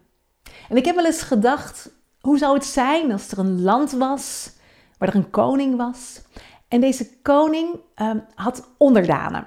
En 0.69 0.77
ik 0.77 0.85
heb 0.85 0.95
wel 0.95 1.07
eens 1.07 1.23
gedacht, 1.23 1.91
hoe 2.21 2.39
zou 2.39 2.55
het 2.55 2.65
zijn 2.65 3.13
als 3.13 3.31
er 3.31 3.39
een 3.39 3.63
land 3.63 3.93
was 3.93 4.53
waar 4.99 5.09
er 5.09 5.15
een 5.15 5.31
koning 5.31 5.77
was 5.77 6.23
en 6.69 6.81
deze 6.81 7.21
koning 7.23 7.81
um, 7.97 8.25
had 8.35 8.69
onderdanen. 8.79 9.47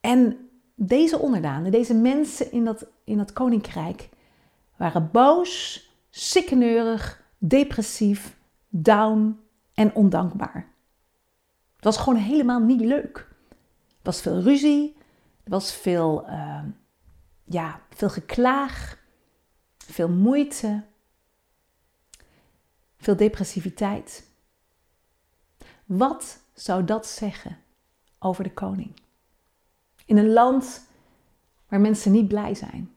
En 0.00 0.48
deze 0.74 1.18
onderdanen, 1.18 1.70
deze 1.70 1.94
mensen 1.94 2.52
in 2.52 2.64
dat, 2.64 2.86
in 3.04 3.32
koninkrijk, 3.32 4.08
waren 4.76 5.10
boos, 5.12 5.84
sikkeneurig, 6.10 7.22
depressief, 7.38 8.36
down 8.68 9.40
en 9.74 9.94
ondankbaar. 9.94 10.68
Het 11.76 11.84
was 11.84 11.96
gewoon 11.96 12.18
helemaal 12.18 12.60
niet 12.60 12.80
leuk. 12.80 13.26
Er 13.88 14.02
was 14.02 14.20
veel 14.20 14.40
ruzie, 14.40 14.96
er 15.44 15.50
was 15.50 15.74
veel, 15.74 16.24
uh, 16.28 16.62
ja, 17.44 17.80
veel 17.90 18.10
geklaag, 18.10 18.98
veel 19.92 20.08
moeite, 20.08 20.84
veel 22.98 23.16
depressiviteit. 23.16 24.24
Wat 25.84 26.38
zou 26.54 26.84
dat 26.84 27.06
zeggen 27.06 27.58
over 28.18 28.44
de 28.44 28.52
koning? 28.52 29.00
In 30.04 30.16
een 30.16 30.32
land 30.32 30.86
waar 31.68 31.80
mensen 31.80 32.12
niet 32.12 32.28
blij 32.28 32.54
zijn. 32.54 32.94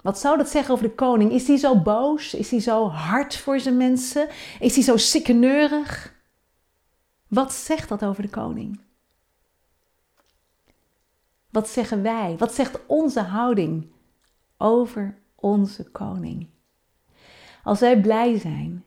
Wat 0.00 0.18
zou 0.18 0.36
dat 0.36 0.48
zeggen 0.48 0.74
over 0.74 0.88
de 0.88 0.94
koning? 0.94 1.32
Is 1.32 1.46
hij 1.46 1.56
zo 1.56 1.82
boos? 1.82 2.34
Is 2.34 2.50
hij 2.50 2.60
zo 2.60 2.88
hard 2.88 3.36
voor 3.36 3.60
zijn 3.60 3.76
mensen? 3.76 4.28
Is 4.60 4.74
hij 4.74 4.84
zo 4.84 4.96
sikkeneurig? 4.96 6.14
Wat 7.28 7.52
zegt 7.52 7.88
dat 7.88 8.04
over 8.04 8.22
de 8.22 8.28
koning? 8.30 8.80
Wat 11.50 11.68
zeggen 11.68 12.02
wij? 12.02 12.36
Wat 12.38 12.54
zegt 12.54 12.78
onze 12.86 13.20
houding 13.20 13.90
over 14.56 15.18
onze 15.42 15.90
koning? 15.90 16.48
Als 17.62 17.80
wij 17.80 18.00
blij 18.00 18.38
zijn, 18.38 18.84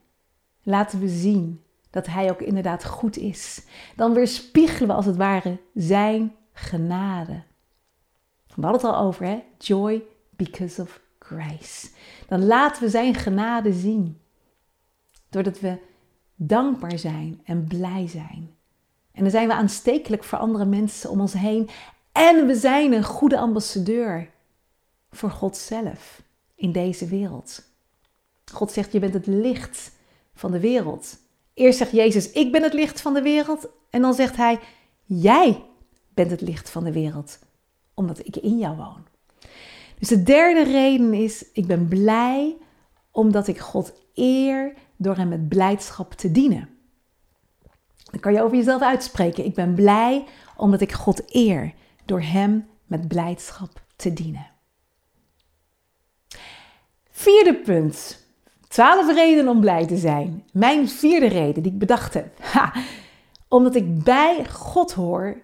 laten 0.64 1.00
we 1.00 1.08
zien 1.08 1.64
dat 1.90 2.06
Hij 2.06 2.32
ook 2.32 2.42
inderdaad 2.42 2.86
goed 2.86 3.18
is. 3.18 3.66
Dan 3.96 4.14
weerspiegelen 4.14 4.88
we 4.88 4.94
als 4.94 5.06
het 5.06 5.16
ware 5.16 5.58
Zijn 5.74 6.36
genade. 6.54 7.44
We 8.56 8.62
hadden 8.62 8.82
het 8.82 8.84
al 8.84 9.06
over, 9.06 9.26
hè? 9.26 9.44
Joy 9.58 10.04
because 10.30 10.82
of 10.82 11.02
grace. 11.20 11.90
Dan 12.28 12.46
laten 12.46 12.84
we 12.84 12.90
Zijn 12.90 13.14
genade 13.14 13.74
zien. 13.74 14.20
Doordat 15.30 15.60
we 15.60 15.78
dankbaar 16.36 17.00
zijn 17.00 17.42
en 17.44 17.68
blij 17.68 18.08
zijn. 18.08 18.56
En 19.12 19.22
dan 19.22 19.32
zijn 19.32 19.48
we 19.48 19.54
aanstekelijk 19.54 20.24
voor 20.24 20.38
andere 20.38 20.66
mensen 20.66 21.10
om 21.10 21.22
ons 21.22 21.34
heen. 21.34 21.70
En 22.12 22.48
we 22.48 22.56
zijn 22.56 22.94
een 22.94 23.04
goede 23.04 23.38
ambassadeur 23.38 24.30
voor 25.12 25.32
God 25.32 25.58
zelf 25.58 26.24
in 26.56 26.72
deze 26.72 27.06
wereld. 27.06 27.64
God 28.52 28.72
zegt, 28.72 28.92
je 28.92 29.00
bent 29.00 29.14
het 29.14 29.28
licht 29.28 29.92
van 30.34 30.52
de 30.52 30.60
wereld. 30.60 31.18
Eerst 31.54 31.78
zegt 31.78 31.92
Jezus, 31.92 32.32
ik 32.32 32.52
ben 32.52 32.64
het 32.64 32.74
licht 32.74 33.02
van 33.02 33.14
de 33.14 33.22
wereld. 33.22 33.68
En 33.90 34.02
dan 34.02 34.14
zegt 34.14 34.36
hij, 34.36 34.60
jij 35.04 35.64
bent 36.14 36.32
het 36.32 36.42
licht 36.42 36.70
van 36.70 36.84
de 36.84 36.92
wereld, 36.92 37.40
omdat 37.94 38.20
ik 38.26 38.36
in 38.36 38.58
jou 38.58 38.76
woon. 38.78 39.06
Dus 40.00 40.08
de 40.08 40.24
derde 40.24 40.64
reden 40.64 41.14
is, 41.14 41.46
ik 41.54 41.68
ben 41.68 41.88
blij 41.88 42.58
omdat 43.12 43.48
ik 43.48 43.60
God 43.60 43.94
eer 44.14 44.74
door 44.96 45.16
hem 45.16 45.28
met 45.28 45.50
blijdschap 45.50 46.14
te 46.14 46.32
dienen. 46.32 46.70
Dan 48.12 48.20
kan 48.20 48.34
je 48.34 48.42
over 48.42 48.58
jezelf 48.58 48.82
uitspreken. 48.82 49.46
Ik 49.46 49.54
ben 49.54 49.74
blij 49.74 50.26
omdat 50.58 50.82
ik 50.82 50.92
God 50.92 51.36
eer 51.36 51.74
door 52.06 52.22
hem 52.22 52.68
met 52.86 53.08
blijdschap 53.08 53.82
te 53.96 54.14
dienen. 54.14 54.48
Vierde 57.18 57.56
punt. 57.56 58.26
Twaalf 58.68 59.14
redenen 59.14 59.48
om 59.48 59.60
blij 59.60 59.86
te 59.88 59.98
zijn. 59.98 60.44
Mijn 60.52 60.90
vierde 60.90 61.28
reden 61.28 61.64
die 61.64 61.72
ik 61.72 61.78
bedacht 61.78 62.14
heb. 62.14 62.28
Omdat 63.48 63.76
ik 63.76 64.04
bij 64.04 64.46
God 64.50 64.94
hoor 64.94 65.42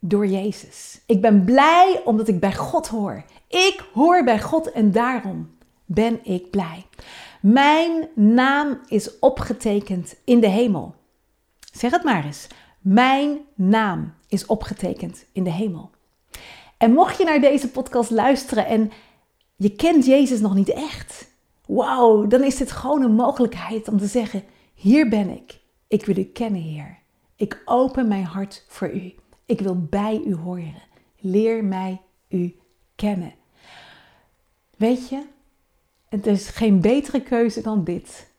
door 0.00 0.26
Jezus. 0.26 1.00
Ik 1.06 1.20
ben 1.20 1.44
blij 1.44 2.00
omdat 2.04 2.28
ik 2.28 2.40
bij 2.40 2.54
God 2.54 2.88
hoor. 2.88 3.24
Ik 3.48 3.84
hoor 3.92 4.24
bij 4.24 4.40
God 4.40 4.72
en 4.72 4.92
daarom 4.92 5.56
ben 5.84 6.24
ik 6.24 6.50
blij. 6.50 6.86
Mijn 7.40 8.08
naam 8.14 8.80
is 8.88 9.18
opgetekend 9.18 10.16
in 10.24 10.40
de 10.40 10.48
hemel. 10.48 10.94
Zeg 11.72 11.90
het 11.90 12.04
maar 12.04 12.24
eens. 12.24 12.46
Mijn 12.80 13.38
naam 13.54 14.14
is 14.28 14.46
opgetekend 14.46 15.24
in 15.32 15.44
de 15.44 15.52
hemel. 15.52 15.90
En 16.76 16.92
mocht 16.92 17.18
je 17.18 17.24
naar 17.24 17.40
deze 17.40 17.68
podcast 17.68 18.10
luisteren 18.10 18.66
en 18.66 18.92
je 19.56 19.70
kent 19.70 20.06
Jezus 20.06 20.40
nog 20.40 20.54
niet 20.54 20.68
echt, 20.68 21.34
Wauw, 21.66 22.26
dan 22.26 22.42
is 22.42 22.56
dit 22.56 22.72
gewoon 22.72 23.02
een 23.02 23.14
mogelijkheid 23.14 23.88
om 23.88 23.98
te 23.98 24.06
zeggen: 24.06 24.44
Hier 24.74 25.08
ben 25.08 25.30
ik. 25.30 25.60
Ik 25.88 26.06
wil 26.06 26.16
u 26.16 26.24
kennen, 26.24 26.60
Heer. 26.60 26.98
Ik 27.36 27.62
open 27.64 28.08
mijn 28.08 28.24
hart 28.24 28.64
voor 28.68 28.94
u. 28.94 29.14
Ik 29.46 29.60
wil 29.60 29.86
bij 29.90 30.22
u 30.26 30.34
horen. 30.34 30.82
Leer 31.18 31.64
mij 31.64 32.00
u 32.28 32.56
kennen. 32.94 33.34
Weet 34.76 35.08
je, 35.08 35.22
het 36.08 36.26
is 36.26 36.48
geen 36.48 36.80
betere 36.80 37.22
keuze 37.22 37.62
dan 37.62 37.84
dit. 37.84 38.30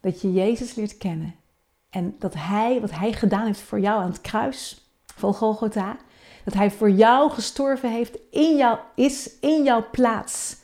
Dat 0.00 0.20
je 0.20 0.32
Jezus 0.32 0.74
leert 0.74 0.98
kennen. 0.98 1.34
En 1.90 2.16
dat 2.18 2.34
Hij, 2.34 2.80
wat 2.80 2.90
Hij 2.90 3.12
gedaan 3.12 3.46
heeft 3.46 3.60
voor 3.60 3.80
jou 3.80 4.02
aan 4.02 4.08
het 4.08 4.20
kruis 4.20 4.90
van 5.04 5.34
Golgotha, 5.34 5.96
dat 6.44 6.54
Hij 6.54 6.70
voor 6.70 6.90
jou 6.90 7.30
gestorven 7.30 7.90
heeft, 7.90 8.18
in 8.30 8.56
jou, 8.56 8.78
is 8.94 9.38
in 9.40 9.62
jouw 9.62 9.90
plaats, 9.90 10.56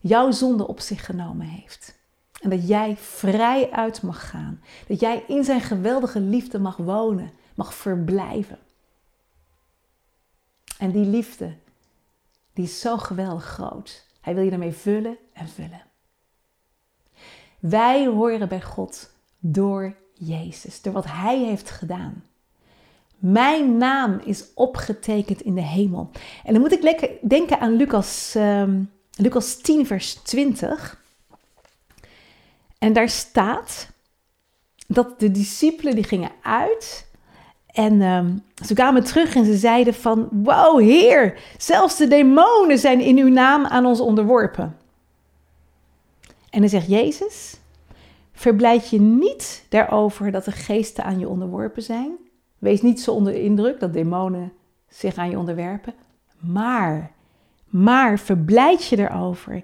jouw 0.00 0.30
zonde 0.30 0.66
op 0.66 0.80
zich 0.80 1.04
genomen 1.04 1.46
heeft. 1.46 1.98
En 2.40 2.50
dat 2.50 2.68
jij 2.68 2.96
vrij 2.96 3.70
uit 3.70 4.02
mag 4.02 4.30
gaan. 4.30 4.60
Dat 4.88 5.00
jij 5.00 5.24
in 5.26 5.44
zijn 5.44 5.60
geweldige 5.60 6.20
liefde 6.20 6.58
mag 6.58 6.76
wonen, 6.76 7.30
mag 7.54 7.74
verblijven. 7.74 8.58
En 10.78 10.90
die 10.90 11.06
liefde, 11.06 11.54
die 12.52 12.64
is 12.64 12.80
zo 12.80 12.96
geweldig 12.96 13.44
groot. 13.44 14.06
Hij 14.20 14.34
wil 14.34 14.42
je 14.42 14.50
daarmee 14.50 14.72
vullen 14.72 15.16
en 15.32 15.48
vullen. 15.48 15.82
Wij 17.58 18.06
horen 18.06 18.48
bij 18.48 18.62
God 18.62 19.10
door 19.38 19.96
Jezus, 20.14 20.82
door 20.82 20.92
wat 20.92 21.06
Hij 21.06 21.38
heeft 21.38 21.70
gedaan. 21.70 22.24
Mijn 23.16 23.76
naam 23.76 24.20
is 24.24 24.54
opgetekend 24.54 25.40
in 25.40 25.54
de 25.54 25.62
hemel. 25.62 26.10
En 26.44 26.52
dan 26.52 26.62
moet 26.62 26.72
ik 26.72 26.82
lekker 26.82 27.10
denken 27.22 27.60
aan 27.60 27.72
Lucas, 27.72 28.34
um, 28.36 28.90
Lucas 29.20 29.56
10, 29.56 29.86
vers 29.86 30.14
20. 30.14 31.02
En 32.78 32.92
daar 32.92 33.08
staat 33.08 33.88
dat 34.86 35.20
de 35.20 35.30
discipelen 35.30 35.94
die 35.94 36.04
gingen 36.04 36.30
uit 36.42 37.08
en 37.66 38.02
um, 38.02 38.42
ze 38.64 38.74
kwamen 38.74 39.04
terug 39.04 39.34
en 39.34 39.44
ze 39.44 39.56
zeiden 39.56 39.94
van, 39.94 40.28
wow 40.30 40.80
Heer, 40.80 41.40
zelfs 41.58 41.96
de 41.96 42.08
demonen 42.08 42.78
zijn 42.78 43.00
in 43.00 43.18
uw 43.18 43.28
naam 43.28 43.66
aan 43.66 43.86
ons 43.86 44.00
onderworpen. 44.00 44.76
En 46.50 46.60
dan 46.60 46.68
zegt 46.68 46.88
Jezus, 46.88 47.56
verblijd 48.32 48.90
je 48.90 49.00
niet 49.00 49.64
daarover 49.68 50.30
dat 50.30 50.44
de 50.44 50.52
geesten 50.52 51.04
aan 51.04 51.18
je 51.18 51.28
onderworpen 51.28 51.82
zijn. 51.82 52.16
Wees 52.58 52.82
niet 52.82 53.00
zo 53.00 53.12
onder 53.12 53.32
de 53.32 53.42
indruk 53.42 53.80
dat 53.80 53.92
demonen 53.92 54.52
zich 54.88 55.14
aan 55.14 55.30
je 55.30 55.38
onderwerpen. 55.38 55.94
Maar, 56.38 57.12
maar 57.70 58.18
verblijd 58.18 58.86
je 58.86 58.98
erover 58.98 59.62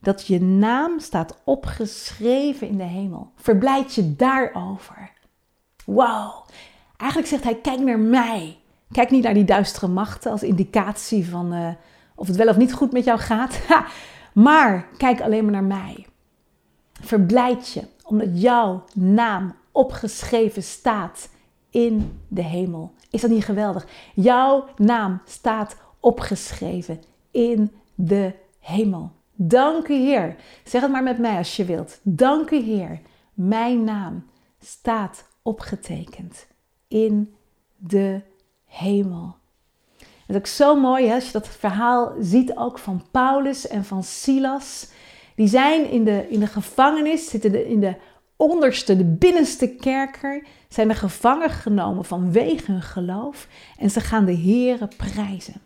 dat 0.00 0.26
je 0.26 0.40
naam 0.40 0.98
staat 0.98 1.40
opgeschreven 1.44 2.68
in 2.68 2.76
de 2.76 2.84
hemel. 2.84 3.32
Verblijd 3.36 3.94
je 3.94 4.16
daarover. 4.16 5.10
Wauw. 5.84 6.44
Eigenlijk 6.96 7.30
zegt 7.30 7.44
hij, 7.44 7.54
kijk 7.54 7.80
naar 7.80 7.98
mij. 7.98 8.58
Kijk 8.92 9.10
niet 9.10 9.22
naar 9.22 9.34
die 9.34 9.44
duistere 9.44 9.88
machten 9.88 10.30
als 10.30 10.42
indicatie 10.42 11.28
van 11.28 11.54
uh, 11.54 11.68
of 12.14 12.26
het 12.26 12.36
wel 12.36 12.48
of 12.48 12.56
niet 12.56 12.72
goed 12.72 12.92
met 12.92 13.04
jou 13.04 13.18
gaat. 13.18 13.60
maar 14.32 14.88
kijk 14.96 15.20
alleen 15.20 15.42
maar 15.42 15.52
naar 15.52 15.64
mij. 15.64 16.06
Verblijd 17.00 17.72
je 17.72 17.82
omdat 18.02 18.42
jouw 18.42 18.84
naam 18.94 19.54
opgeschreven 19.72 20.62
staat 20.62 21.28
in 21.70 22.20
de 22.28 22.42
hemel. 22.42 22.94
Is 23.10 23.20
dat 23.20 23.30
niet 23.30 23.44
geweldig? 23.44 23.86
Jouw 24.14 24.64
naam 24.76 25.20
staat 25.24 25.76
opgeschreven 26.00 27.02
in 27.36 27.72
de 27.94 28.32
hemel. 28.60 29.10
Dank 29.32 29.88
u 29.88 29.94
Heer. 29.94 30.36
Zeg 30.64 30.82
het 30.82 30.90
maar 30.90 31.02
met 31.02 31.18
mij 31.18 31.36
als 31.36 31.56
je 31.56 31.64
wilt. 31.64 32.00
Dank 32.02 32.50
u 32.50 32.56
Heer. 32.56 33.00
Mijn 33.34 33.84
naam 33.84 34.26
staat 34.58 35.28
opgetekend 35.42 36.46
in 36.88 37.34
de 37.76 38.20
hemel. 38.64 39.36
Het 39.96 40.28
is 40.28 40.36
ook 40.36 40.46
zo 40.46 40.80
mooi 40.80 41.06
hè, 41.06 41.14
als 41.14 41.26
je 41.26 41.32
dat 41.32 41.48
verhaal 41.48 42.14
ziet 42.20 42.56
ook 42.56 42.78
van 42.78 43.02
Paulus 43.10 43.68
en 43.68 43.84
van 43.84 44.02
Silas. 44.02 44.90
Die 45.34 45.48
zijn 45.48 45.90
in 45.90 46.04
de, 46.04 46.26
in 46.28 46.40
de 46.40 46.46
gevangenis, 46.46 47.30
zitten 47.30 47.66
in 47.66 47.80
de 47.80 47.96
onderste, 48.36 48.96
de 48.96 49.04
binnenste 49.04 49.68
kerker, 49.68 50.46
zijn 50.68 50.88
er 50.88 50.96
gevangen 50.96 51.50
genomen 51.50 52.04
vanwege 52.04 52.72
hun 52.72 52.82
geloof 52.82 53.48
en 53.78 53.90
ze 53.90 54.00
gaan 54.00 54.24
de 54.24 54.36
Here 54.36 54.88
prijzen. 54.96 55.65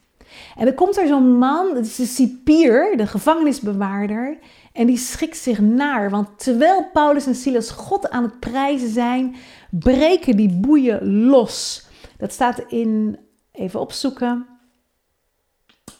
En 0.56 0.64
dan 0.64 0.74
komt 0.74 0.96
er 0.96 1.06
zo'n 1.06 1.38
man, 1.38 1.74
dat 1.74 1.84
is 1.84 1.96
de 1.96 2.04
cipier, 2.04 2.96
de 2.96 3.06
gevangenisbewaarder, 3.06 4.38
en 4.72 4.86
die 4.86 4.96
schikt 4.96 5.36
zich 5.36 5.60
naar. 5.60 6.10
Want 6.10 6.38
terwijl 6.38 6.90
Paulus 6.92 7.26
en 7.26 7.34
Silas 7.34 7.70
God 7.70 8.10
aan 8.10 8.22
het 8.22 8.40
prijzen 8.40 8.88
zijn, 8.88 9.36
breken 9.70 10.36
die 10.36 10.52
boeien 10.60 11.24
los. 11.26 11.86
Dat 12.16 12.32
staat 12.32 12.64
in, 12.68 13.18
even 13.52 13.80
opzoeken, 13.80 14.46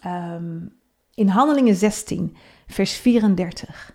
um, 0.07 0.79
in 1.15 1.29
Handelingen 1.29 1.75
16, 1.75 2.37
vers 2.67 2.93
34. 2.93 3.95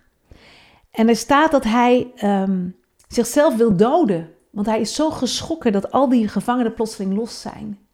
En 0.90 1.08
er 1.08 1.16
staat 1.16 1.50
dat 1.50 1.64
hij 1.64 2.12
um, 2.22 2.76
zichzelf 3.08 3.56
wil 3.56 3.76
doden. 3.76 4.30
Want 4.50 4.66
hij 4.66 4.80
is 4.80 4.94
zo 4.94 5.10
geschrokken 5.10 5.72
dat 5.72 5.90
al 5.90 6.08
die 6.08 6.28
gevangenen 6.28 6.74
plotseling 6.74 7.14
los 7.14 7.40
zijn. 7.40 7.85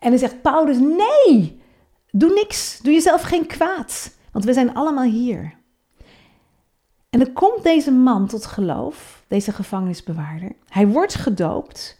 En 0.00 0.10
dan 0.10 0.18
zegt 0.18 0.42
Paulus: 0.42 0.76
Nee, 0.78 1.60
doe 2.10 2.32
niks. 2.32 2.78
Doe 2.82 2.92
jezelf 2.92 3.22
geen 3.22 3.46
kwaad. 3.46 4.16
Want 4.32 4.44
we 4.44 4.52
zijn 4.52 4.74
allemaal 4.74 5.04
hier. 5.04 5.58
En 7.10 7.18
dan 7.18 7.32
komt 7.32 7.62
deze 7.62 7.90
man 7.90 8.26
tot 8.26 8.46
geloof, 8.46 9.24
deze 9.28 9.52
gevangenisbewaarder. 9.52 10.52
Hij 10.68 10.86
wordt 10.86 11.14
gedoopt. 11.14 11.98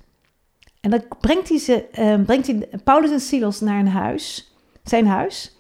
En 0.81 0.91
dan 0.91 1.03
brengt 1.21 1.49
hij, 1.49 1.59
ze, 1.59 1.89
uh, 1.99 2.25
brengt 2.25 2.47
hij 2.47 2.69
Paulus 2.85 3.11
en 3.11 3.21
Silas 3.21 3.61
naar 3.61 3.79
een 3.79 3.89
huis, 3.89 4.55
zijn 4.83 5.07
huis. 5.07 5.57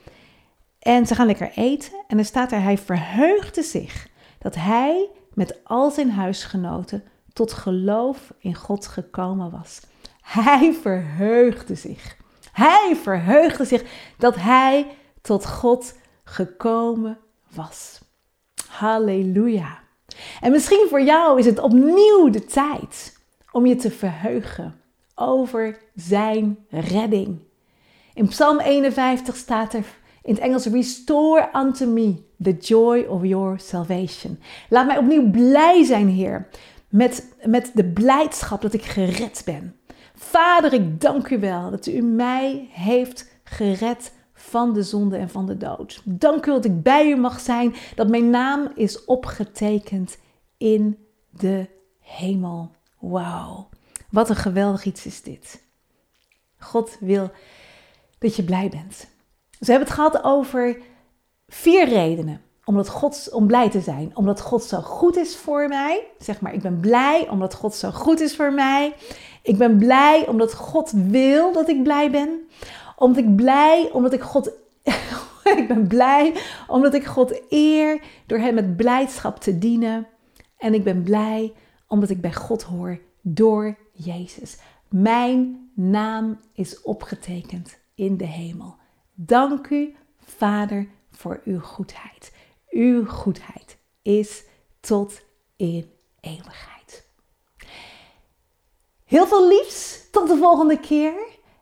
En 0.79 1.07
ze 1.07 1.14
gaan 1.14 1.26
lekker 1.26 1.53
eten. 1.55 1.92
En 2.07 2.16
dan 2.16 2.24
staat 2.24 2.53
er, 2.53 2.62
hij 2.62 2.79
verheugde 2.79 3.62
zich 3.62 4.09
dat 4.38 4.55
hij 4.55 5.09
met 5.35 5.64
al 5.64 5.90
zijn 5.90 6.11
huisgenoten 6.11 7.05
tot 7.33 7.53
geloof 7.53 8.33
in 8.38 8.55
God 8.55 8.87
gekomen 8.87 9.50
was. 9.50 9.81
Hij 10.20 10.72
verheugde 10.83 11.74
zich. 11.74 12.16
Hij 12.52 12.96
verheugde 13.02 13.64
zich 13.64 13.84
dat 14.18 14.36
hij 14.36 14.86
tot 15.20 15.46
God 15.46 15.94
gekomen 16.24 17.18
was. 17.54 18.00
Halleluja. 18.68 19.78
En 20.40 20.50
misschien 20.50 20.86
voor 20.88 21.02
jou 21.02 21.38
is 21.38 21.46
het 21.46 21.58
opnieuw 21.58 22.30
de 22.30 22.44
tijd 22.44 23.18
om 23.52 23.66
je 23.66 23.76
te 23.76 23.90
verheugen 23.90 24.80
over 25.14 25.78
zijn 25.94 26.58
redding. 26.68 27.38
In 28.14 28.28
Psalm 28.28 28.60
51 28.60 29.36
staat 29.36 29.74
er 29.74 29.84
in 30.22 30.34
het 30.34 30.42
Engels: 30.42 30.66
Restore 30.66 31.48
unto 31.52 31.86
me 31.86 32.22
the 32.42 32.56
joy 32.56 33.04
of 33.04 33.24
your 33.24 33.58
salvation. 33.58 34.38
Laat 34.68 34.86
mij 34.86 34.98
opnieuw 34.98 35.30
blij 35.30 35.84
zijn, 35.84 36.08
Heer, 36.08 36.48
met, 36.88 37.36
met 37.44 37.70
de 37.74 37.84
blijdschap 37.84 38.62
dat 38.62 38.72
ik 38.72 38.82
gered 38.82 39.42
ben. 39.44 39.79
Vader, 40.22 40.72
ik 40.72 41.00
dank 41.00 41.28
u 41.28 41.38
wel 41.38 41.70
dat 41.70 41.87
u 41.87 42.00
mij 42.00 42.68
heeft 42.72 43.26
gered 43.44 44.12
van 44.33 44.72
de 44.72 44.83
zonde 44.83 45.16
en 45.16 45.30
van 45.30 45.46
de 45.46 45.56
dood. 45.56 46.02
Dank 46.04 46.46
u 46.46 46.50
dat 46.50 46.64
ik 46.64 46.83
bij 46.83 47.11
u 47.11 47.16
mag 47.16 47.40
zijn, 47.40 47.74
dat 47.94 48.09
mijn 48.09 48.30
naam 48.30 48.72
is 48.74 49.04
opgetekend 49.04 50.18
in 50.56 50.98
de 51.30 51.68
hemel. 52.00 52.70
Wauw, 52.98 53.68
wat 54.11 54.28
een 54.28 54.37
geweldig 54.37 54.85
iets 54.85 55.06
is 55.06 55.22
dit. 55.22 55.62
God 56.59 56.96
wil 57.00 57.30
dat 58.18 58.37
je 58.37 58.44
blij 58.44 58.68
bent. 58.68 58.96
Ze 59.61 59.70
hebben 59.70 59.88
het 59.88 59.96
gehad 59.96 60.24
over 60.24 60.78
vier 61.46 61.88
redenen 61.88 62.40
omdat 62.70 62.88
God, 62.88 63.28
om 63.33 63.46
blij 63.46 63.70
te 63.70 63.80
zijn. 63.80 64.16
Omdat 64.16 64.40
God 64.40 64.62
zo 64.62 64.80
goed 64.80 65.16
is 65.16 65.37
voor 65.37 65.68
mij. 65.68 66.06
Zeg 66.18 66.40
maar, 66.40 66.54
ik 66.54 66.62
ben 66.62 66.80
blij 66.80 67.28
omdat 67.28 67.54
God 67.54 67.74
zo 67.74 67.90
goed 67.90 68.20
is 68.20 68.37
voor 68.37 68.52
mij. 68.52 68.94
Ik 69.42 69.59
ben 69.59 69.79
blij 69.79 70.29
omdat 70.29 70.55
God 70.55 70.90
wil 70.90 71.53
dat 71.53 71.68
ik 71.68 71.83
blij 71.83 72.11
ben. 72.11 72.48
Omdat 72.96 73.24
ik 73.24 73.37
blij, 73.37 73.90
omdat 73.92 74.12
ik 74.12 74.20
God. 74.20 74.50
ik 75.59 75.64
ben 75.68 75.87
blij 75.87 76.35
omdat 76.68 76.94
ik 76.94 77.05
God 77.05 77.42
eer 77.48 78.03
door 78.26 78.38
Hem 78.38 78.55
met 78.55 78.76
blijdschap 78.76 79.40
te 79.40 79.59
dienen. 79.59 80.07
En 80.57 80.74
ik 80.74 80.85
ben 80.85 81.03
blij 81.03 81.53
omdat 81.87 82.11
ik 82.11 82.20
bij 82.20 82.35
God 82.35 82.62
hoor 82.62 83.00
door 83.22 83.76
Jezus. 83.92 84.59
Mijn 84.88 85.70
naam 85.74 86.40
is 86.53 86.83
opgetekend 86.83 87.79
in 87.94 88.16
de 88.16 88.26
hemel. 88.26 88.76
Dank 89.14 89.68
u, 89.68 89.96
Vader, 90.18 90.87
voor 91.11 91.40
uw 91.44 91.61
goedheid. 91.61 92.33
Uw 92.70 93.07
goedheid 93.07 93.76
is 94.03 94.44
tot 94.81 95.20
in 95.57 95.90
eeuwigheid. 96.20 96.79
Heel 99.11 99.27
veel 99.27 99.49
liefs. 99.49 100.01
Tot 100.11 100.29
de 100.29 100.37
volgende 100.37 100.81
keer. 100.81 101.12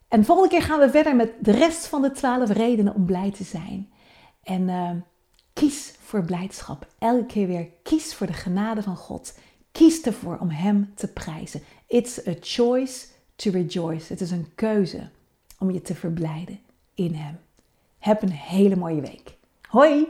En 0.08 0.20
de 0.20 0.26
volgende 0.26 0.50
keer 0.50 0.62
gaan 0.62 0.78
we 0.78 0.90
verder 0.90 1.16
met 1.16 1.32
de 1.40 1.50
rest 1.50 1.86
van 1.86 2.02
de 2.02 2.10
twaalf 2.10 2.50
redenen 2.50 2.94
om 2.94 3.04
blij 3.04 3.30
te 3.30 3.44
zijn. 3.44 3.92
En 4.42 4.68
uh, 4.68 4.90
Kies 5.52 5.94
voor 6.00 6.24
blijdschap. 6.24 6.86
Elke 6.98 7.26
keer 7.26 7.46
weer 7.46 7.68
kies 7.82 8.14
voor 8.14 8.26
de 8.26 8.32
genade 8.32 8.82
van 8.82 8.96
God. 8.96 9.38
Kies 9.72 10.02
ervoor 10.02 10.38
om 10.40 10.50
Hem 10.50 10.92
te 10.94 11.08
prijzen. 11.08 11.62
It's 11.86 12.26
a 12.26 12.34
choice 12.40 13.06
to 13.36 13.50
rejoice. 13.50 14.12
Het 14.12 14.20
is 14.20 14.30
een 14.30 14.54
keuze 14.54 15.08
om 15.58 15.70
je 15.70 15.82
te 15.82 15.94
verblijden 15.94 16.60
in 16.94 17.14
Hem. 17.14 17.38
Heb 17.98 18.22
een 18.22 18.32
hele 18.32 18.76
mooie 18.76 19.00
week. 19.00 19.36
Hoi! 19.68 20.06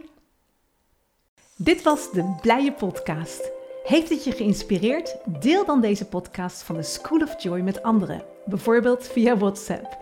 Dit 1.57 1.83
was 1.83 2.12
de 2.12 2.35
Blije 2.40 2.72
Podcast. 2.72 3.51
Heeft 3.88 4.09
het 4.09 4.24
je 4.24 4.33
geïnspireerd? 4.33 5.16
Deel 5.24 5.64
dan 5.64 5.81
deze 5.81 6.05
podcast 6.05 6.62
van 6.62 6.77
de 6.77 6.83
School 6.83 7.20
of 7.20 7.42
Joy 7.42 7.61
met 7.61 7.83
anderen, 7.83 8.22
bijvoorbeeld 8.44 9.07
via 9.07 9.37
WhatsApp. 9.37 9.96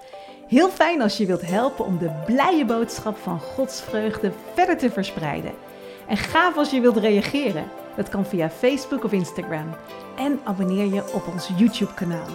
Heel 0.48 0.68
fijn 0.68 1.02
als 1.02 1.16
je 1.16 1.26
wilt 1.26 1.46
helpen 1.46 1.84
om 1.84 1.98
de 1.98 2.22
blije 2.24 2.64
boodschap 2.64 3.16
van 3.16 3.40
Gods 3.40 3.82
vreugde 3.82 4.32
verder 4.54 4.78
te 4.78 4.90
verspreiden. 4.90 5.52
En 6.08 6.16
gaaf 6.16 6.56
als 6.56 6.70
je 6.70 6.80
wilt 6.80 6.96
reageren. 6.96 7.64
Dat 7.96 8.08
kan 8.08 8.26
via 8.26 8.50
Facebook 8.50 9.04
of 9.04 9.12
Instagram. 9.12 9.74
En 10.16 10.40
abonneer 10.44 10.94
je 10.94 11.12
op 11.12 11.26
ons 11.32 11.50
YouTube-kanaal. 11.56 12.26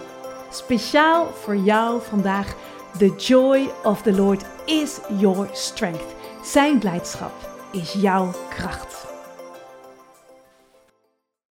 Speciaal 0.50 1.26
voor 1.26 1.56
jou 1.56 2.02
vandaag. 2.02 2.56
The 2.98 3.14
joy 3.16 3.68
of 3.82 4.02
the 4.02 4.12
Lord 4.12 4.44
is 4.66 5.00
your 5.18 5.48
strength. 5.52 6.14
Zijn 6.44 6.78
blijdschap 6.78 7.32
is 7.72 7.92
jouw 7.92 8.30
kracht. 8.48 9.11